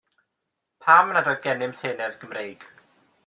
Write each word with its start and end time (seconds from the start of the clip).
Pam 0.85 1.11
nad 1.17 1.29
oedd 1.33 1.43
gennym 1.45 1.77
senedd 1.81 2.19
Gymreig? 2.23 2.69